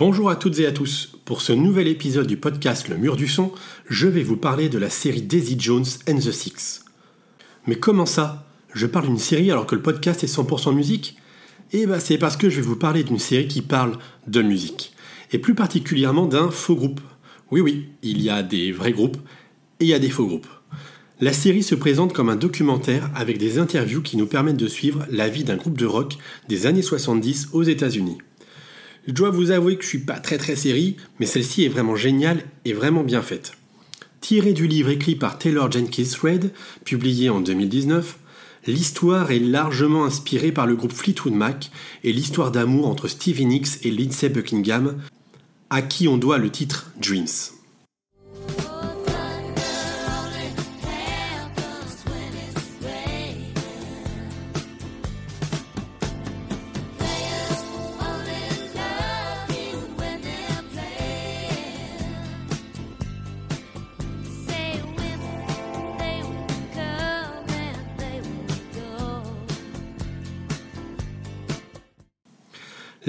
[0.00, 1.12] Bonjour à toutes et à tous.
[1.26, 3.52] Pour ce nouvel épisode du podcast Le Mur du Son,
[3.86, 6.86] je vais vous parler de la série Daisy Jones and the Six.
[7.66, 8.46] Mais comment ça?
[8.72, 11.18] Je parle d'une série alors que le podcast est 100% musique?
[11.74, 14.94] Eh ben c'est parce que je vais vous parler d'une série qui parle de musique.
[15.32, 17.02] Et plus particulièrement d'un faux groupe.
[17.50, 19.18] Oui oui, il y a des vrais groupes
[19.80, 20.48] et il y a des faux groupes.
[21.20, 25.04] La série se présente comme un documentaire avec des interviews qui nous permettent de suivre
[25.10, 26.16] la vie d'un groupe de rock
[26.48, 28.16] des années 70 aux États-Unis.
[29.06, 31.96] Je dois vous avouer que je suis pas très très série, mais celle-ci est vraiment
[31.96, 33.52] géniale et vraiment bien faite.
[34.20, 36.52] Tirée du livre écrit par Taylor Jenkins Reid,
[36.84, 38.18] publié en 2019,
[38.66, 41.70] l'histoire est largement inspirée par le groupe Fleetwood Mac
[42.04, 45.00] et l'histoire d'amour entre Stevie Nicks et Lindsey Buckingham,
[45.70, 47.26] à qui on doit le titre Dreams.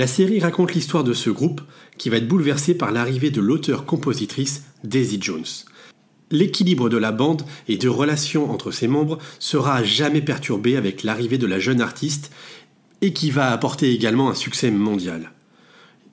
[0.00, 1.60] La série raconte l'histoire de ce groupe
[1.98, 5.44] qui va être bouleversé par l'arrivée de l'auteur-compositrice Daisy Jones.
[6.30, 11.02] L'équilibre de la bande et de relations entre ses membres sera à jamais perturbé avec
[11.02, 12.32] l'arrivée de la jeune artiste
[13.02, 15.32] et qui va apporter également un succès mondial.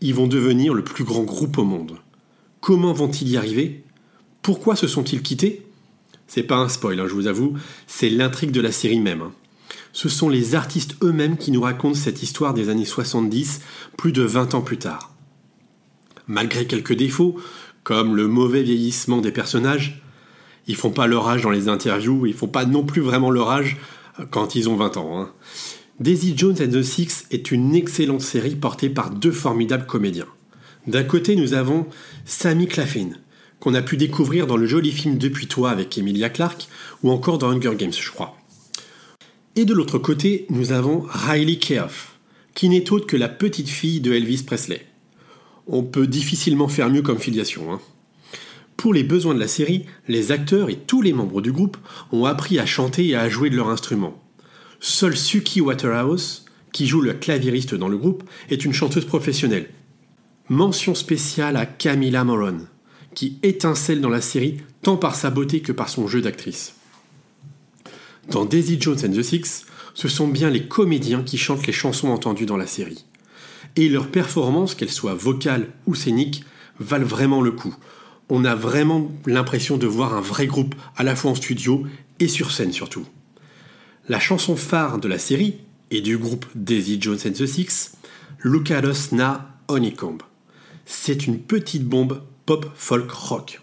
[0.00, 1.98] Ils vont devenir le plus grand groupe au monde.
[2.62, 3.84] Comment vont-ils y arriver?
[4.40, 5.66] Pourquoi se sont-ils quittés?
[6.26, 7.52] C'est pas un spoil, hein, je vous avoue,
[7.86, 9.20] c'est l'intrigue de la série même.
[9.20, 9.32] Hein
[9.92, 13.60] ce sont les artistes eux-mêmes qui nous racontent cette histoire des années 70,
[13.96, 15.14] plus de 20 ans plus tard.
[16.26, 17.36] Malgré quelques défauts,
[17.82, 20.02] comme le mauvais vieillissement des personnages,
[20.66, 23.50] ils font pas leur âge dans les interviews, ils font pas non plus vraiment leur
[23.50, 23.76] âge
[24.30, 25.20] quand ils ont 20 ans.
[25.20, 25.30] Hein.
[26.00, 30.26] Daisy Jones and the Six est une excellente série portée par deux formidables comédiens.
[30.86, 31.86] D'un côté, nous avons
[32.24, 33.10] Sammy Claflin,
[33.60, 36.68] qu'on a pu découvrir dans le joli film Depuis toi avec Emilia Clarke,
[37.02, 38.36] ou encore dans Hunger Games, je crois.
[39.56, 42.16] Et de l'autre côté, nous avons Riley Keough,
[42.54, 44.84] qui n'est autre que la petite fille de Elvis Presley.
[45.68, 47.72] On peut difficilement faire mieux comme filiation.
[47.72, 47.80] Hein.
[48.76, 51.76] Pour les besoins de la série, les acteurs et tous les membres du groupe
[52.10, 54.20] ont appris à chanter et à jouer de leur instrument.
[54.80, 59.70] Seule Suki Waterhouse, qui joue le claviériste dans le groupe, est une chanteuse professionnelle.
[60.48, 62.66] Mention spéciale à Camilla Moron,
[63.14, 66.74] qui étincelle dans la série tant par sa beauté que par son jeu d'actrice.
[68.30, 72.08] Dans Daisy Jones and the Six, ce sont bien les comédiens qui chantent les chansons
[72.08, 73.04] entendues dans la série.
[73.76, 76.44] Et leurs performances, qu'elles soient vocales ou scéniques,
[76.78, 77.74] valent vraiment le coup.
[78.28, 81.86] On a vraiment l'impression de voir un vrai groupe, à la fois en studio
[82.20, 83.06] et sur scène surtout.
[84.08, 85.58] La chanson phare de la série
[85.90, 87.92] et du groupe Daisy Jones and the Six,
[88.40, 90.18] Look at Us Now Honeycomb.
[90.86, 93.60] C'est une petite bombe pop folk rock.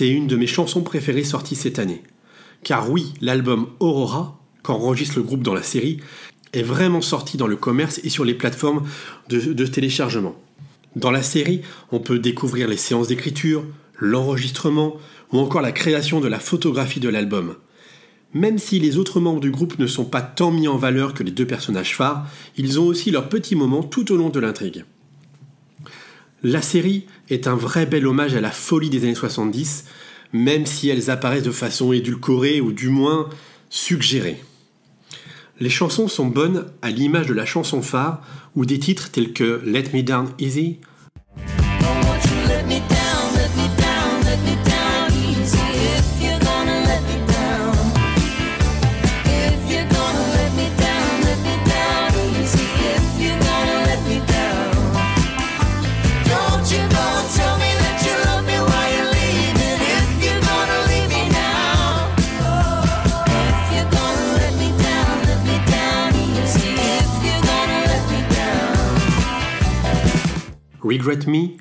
[0.00, 2.02] C'est une de mes chansons préférées sorties cette année.
[2.64, 5.98] Car oui, l'album Aurora, qu'enregistre le groupe dans la série,
[6.54, 8.88] est vraiment sorti dans le commerce et sur les plateformes
[9.28, 10.34] de, téléchargement.
[10.96, 11.60] Dans la série,
[11.92, 13.62] on peut découvrir les séances d'écriture,
[13.98, 14.96] l'enregistrement
[15.32, 17.56] ou encore la création de la photographie de l'album.
[18.32, 21.22] Même si les autres membres du groupe ne sont pas tant mis en valeur que
[21.22, 24.86] les deux personnages phares, ils ont aussi leurs petits moments tout au long de l'intrigue.
[26.42, 29.84] La série est un vrai bel hommage à la folie des années 70,
[30.32, 33.28] même si elles apparaissent de façon édulcorée ou du moins
[33.68, 34.42] suggérée.
[35.60, 38.22] Les chansons sont bonnes à l'image de la chanson phare
[38.56, 40.78] ou des titres tels que Let Me Down Easy
[70.82, 71.58] Regret Me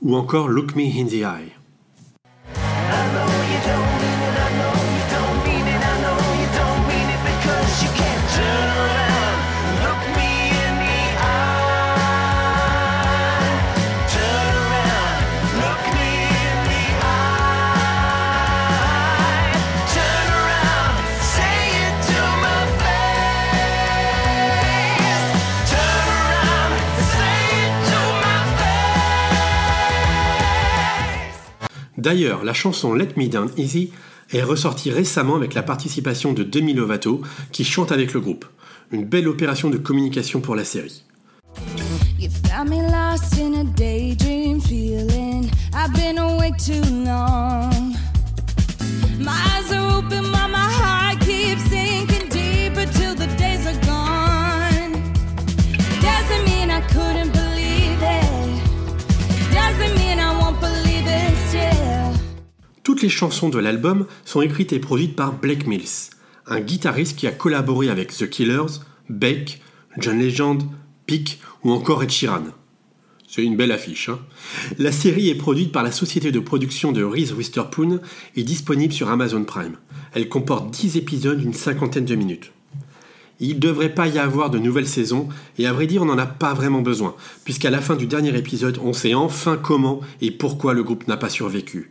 [0.00, 1.54] ou encore Look Me in the Eye.
[31.98, 33.90] D'ailleurs, la chanson Let Me Down Easy
[34.30, 38.44] est ressortie récemment avec la participation de Demi Lovato qui chante avec le groupe.
[38.92, 41.02] Une belle opération de communication pour la série.
[62.98, 66.10] Toutes les chansons de l'album sont écrites et produites par Blake Mills,
[66.48, 69.60] un guitariste qui a collaboré avec The Killers, Beck,
[69.98, 70.64] John Legend,
[71.06, 72.46] Peak ou encore Ed Sheeran.
[73.28, 74.08] C'est une belle affiche.
[74.08, 74.18] Hein
[74.80, 78.00] la série est produite par la société de production de Reese Witherspoon
[78.34, 79.76] et disponible sur Amazon Prime.
[80.12, 82.50] Elle comporte 10 épisodes d'une cinquantaine de minutes.
[83.38, 86.18] Il ne devrait pas y avoir de nouvelle saison, et à vrai dire, on n'en
[86.18, 87.14] a pas vraiment besoin,
[87.44, 91.16] puisqu'à la fin du dernier épisode, on sait enfin comment et pourquoi le groupe n'a
[91.16, 91.90] pas survécu.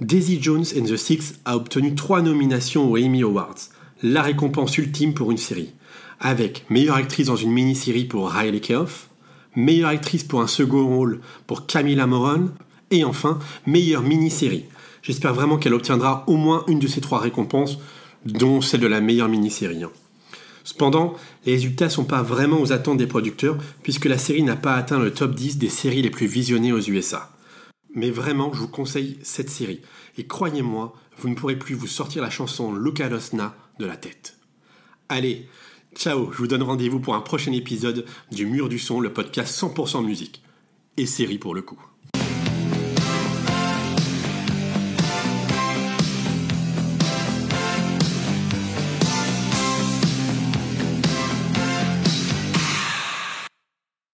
[0.00, 3.56] Daisy Jones and the Six a obtenu trois nominations aux Emmy Awards,
[4.02, 5.72] la récompense ultime pour une série,
[6.20, 9.08] avec meilleure actrice dans une mini-série pour Riley Keough,
[9.54, 12.50] meilleure actrice pour un second rôle pour Camilla Moron,
[12.90, 14.66] et enfin meilleure mini-série.
[15.00, 17.78] J'espère vraiment qu'elle obtiendra au moins une de ces trois récompenses,
[18.26, 19.82] dont celle de la meilleure mini-série.
[19.82, 19.90] Hein.
[20.62, 21.14] Cependant,
[21.46, 24.74] les résultats ne sont pas vraiment aux attentes des producteurs, puisque la série n'a pas
[24.74, 27.30] atteint le top 10 des séries les plus visionnées aux USA.
[27.96, 29.80] Mais vraiment, je vous conseille cette série.
[30.18, 34.36] Et croyez-moi, vous ne pourrez plus vous sortir la chanson Localosna de la tête.
[35.08, 35.48] Allez,
[35.94, 39.58] ciao, je vous donne rendez-vous pour un prochain épisode du Mur du Son, le podcast
[39.58, 40.42] 100% musique.
[40.98, 41.80] Et série pour le coup.